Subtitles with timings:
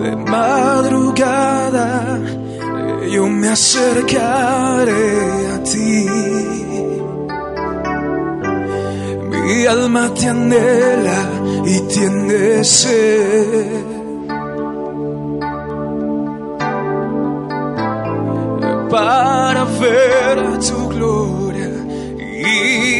[0.00, 1.90] De madrugada
[3.10, 5.06] yo me acercaré
[5.54, 6.06] a ti.
[9.30, 11.20] Mi alma te anhela
[11.66, 13.94] y tiene sed.
[18.94, 21.70] para ver tu gloria
[22.16, 22.93] y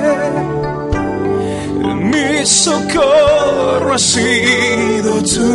[2.10, 5.50] Mi socorro ha sido tú.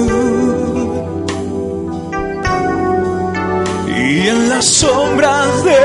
[3.87, 5.81] Y en las sombras de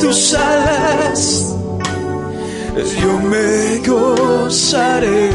[0.00, 1.52] tus alas
[3.02, 5.30] yo me gozaré.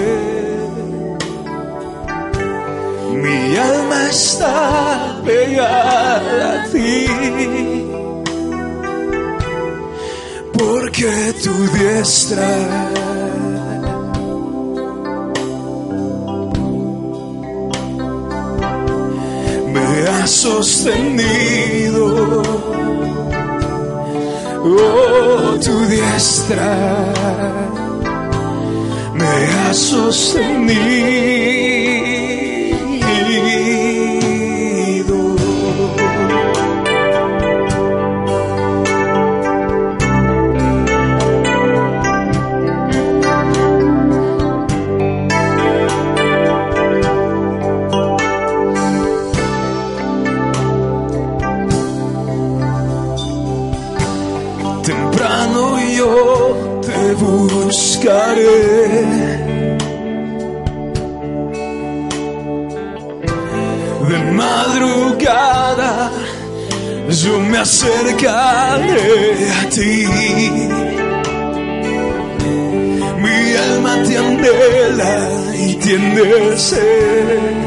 [3.23, 7.07] Mi alma está pegada a ti,
[10.57, 12.47] porque tu diestra
[19.73, 22.05] me ha sostenido.
[24.63, 26.73] Oh, tu diestra
[29.13, 31.36] me ha sostenido.
[64.07, 66.11] De madrugada
[67.09, 70.07] yo me acercaré a ti.
[73.21, 77.66] Mi alma te anhela y tiene sed.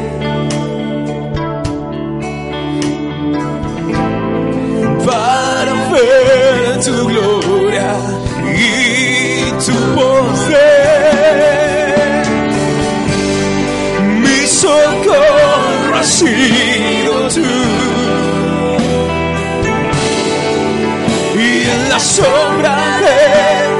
[22.21, 23.19] sombra de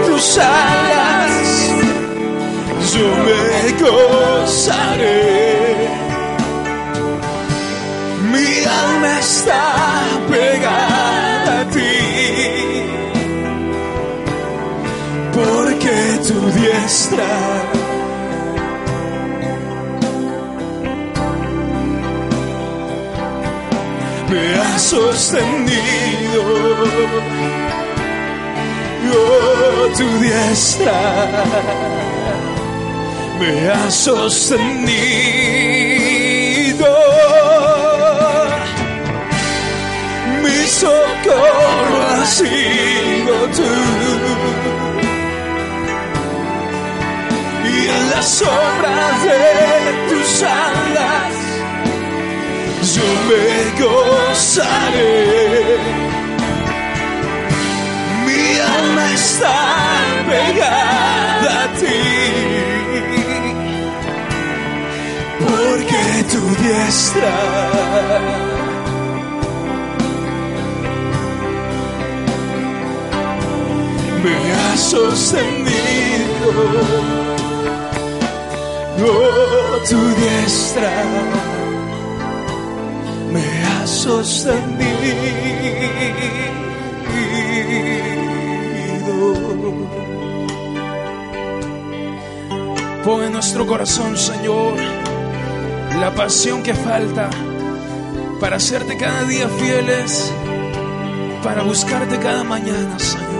[0.08, 1.32] tus alas
[2.94, 3.44] yo me
[3.84, 5.24] gozaré.
[8.32, 8.50] Mi
[8.82, 9.64] alma está
[10.30, 11.96] pegada a ti,
[15.38, 15.98] porque
[16.28, 17.32] tu diestra
[24.30, 26.42] me ha sostenido.
[29.04, 31.02] Oh, tu diestra
[33.42, 34.92] me ha sostenido.
[40.44, 43.72] Mi socorro ha sido tú.
[47.66, 49.40] Y en las sombras de
[50.10, 51.34] tus alas
[52.94, 53.46] yo me
[53.84, 55.51] gozaré.
[66.62, 67.34] diestra.
[74.24, 76.50] Me ha sostenido,
[79.04, 80.92] oh tu diestra,
[83.34, 84.92] me ha sostenido.
[93.04, 95.11] Pon en nuestro corazón, Señor
[96.00, 97.30] la pasión que falta
[98.40, 100.34] para hacerte cada día fieles,
[101.44, 103.32] para buscarte cada mañana, Señor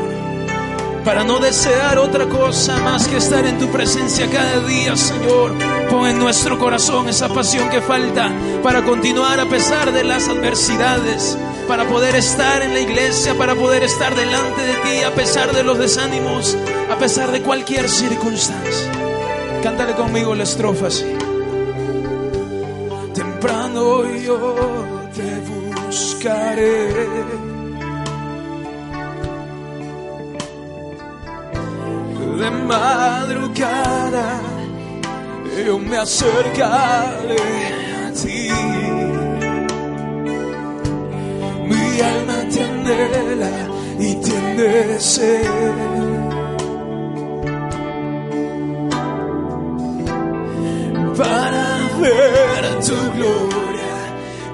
[1.04, 5.54] para no desear otra cosa más que estar en tu presencia cada día, Señor.
[5.90, 8.32] Pon en nuestro corazón esa pasión que falta
[8.62, 11.38] para continuar a pesar de las adversidades,
[11.68, 15.64] para poder estar en la iglesia, para poder estar delante de ti a pesar de
[15.64, 16.56] los desánimos,
[16.92, 18.92] a pesar de cualquier circunstancia.
[19.64, 21.06] Cántale conmigo la estrofa así.
[23.42, 24.38] Temprano yo
[25.16, 26.94] te buscaré
[32.38, 34.40] de madrugada
[35.66, 37.42] yo me acercaré
[38.06, 38.50] a ti.
[41.68, 43.56] Mi alma tiene la
[43.98, 46.11] y tiene sed.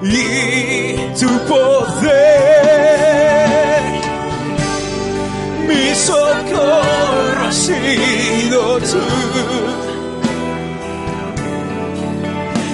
[0.02, 2.78] Y tu poder
[5.68, 9.04] mi socorro ha sido tú.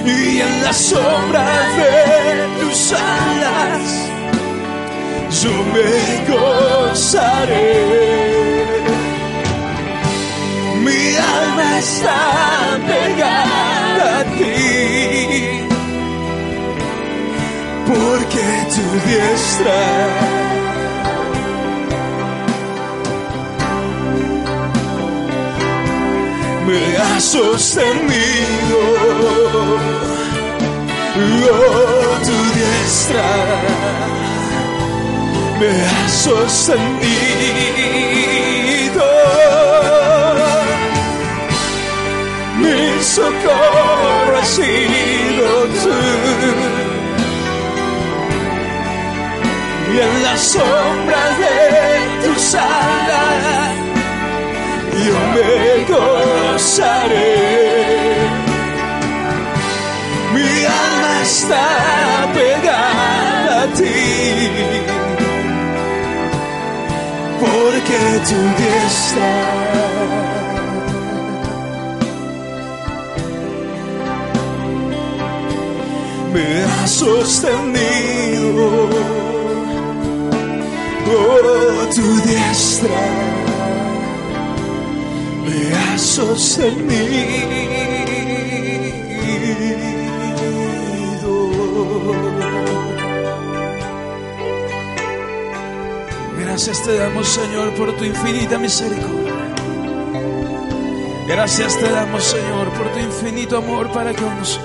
[0.06, 1.46] Y en la sombra
[1.78, 1.92] de
[2.60, 3.86] tus alas
[5.42, 5.90] yo me
[6.30, 7.72] gozaré.
[10.84, 12.20] Mi alma está
[12.86, 14.73] pegada a ti,
[17.86, 19.80] porque tu diestra
[26.66, 28.78] me ha sostenido.
[31.16, 33.30] Oh, tu diestra
[35.60, 36.94] me ha sostenido.
[42.60, 45.46] Mi socorro ha sido
[45.82, 46.73] tú.
[49.94, 51.54] Y en la sombra de
[52.24, 53.74] tus alas
[55.06, 55.52] yo me
[55.92, 57.38] gozaré.
[60.34, 61.66] Mi alma está
[62.34, 64.02] pegada a ti,
[67.40, 69.32] porque tu diestra
[76.32, 78.64] me ha sostenido.
[81.06, 83.34] Oh, tu diestra
[85.98, 86.94] sostenido.
[96.38, 99.32] Gracias te damos, Señor, por tu infinita misericordia.
[101.26, 104.63] Gracias te damos, Señor, por tu infinito amor para con nosotros.